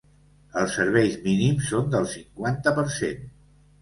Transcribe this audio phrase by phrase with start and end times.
[0.61, 3.23] Els serveis mínims són del cinquanta per cent.